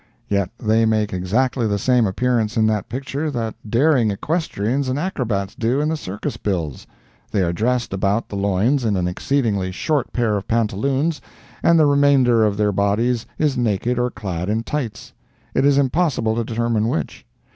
[0.27, 5.53] Yet they make exactly the same appearance in that picture that daring equestrians and acrobats
[5.53, 6.87] do in the circus bills.
[7.29, 11.21] They are dressed about the loins in an exceedingly short pair of pantaloons,
[11.61, 16.43] and the remainder of their bodies is naked or clad in tights—it is impossible to
[16.43, 17.23] determine which.